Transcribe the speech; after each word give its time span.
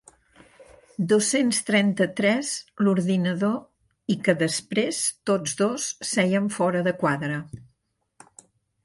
Dos-cents 1.09 1.57
trenta-tres 1.65 2.49
l'ordinador 2.87 4.13
i 4.13 4.15
que, 4.29 4.35
després, 4.39 5.03
tots 5.31 5.55
dos 5.61 5.87
seien 6.13 6.49
fora 6.57 6.83
de 6.89 6.95
quadre. 7.05 7.37